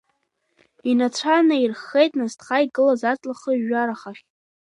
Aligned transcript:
Инацәа 0.89 1.35
наирххеит 1.47 2.11
насҭха 2.19 2.57
игылаз 2.65 3.01
аҵла 3.11 3.33
хыжәжәарахахь. 3.39 4.21